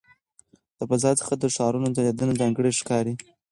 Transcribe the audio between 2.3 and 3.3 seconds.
ځانګړې ښکاري.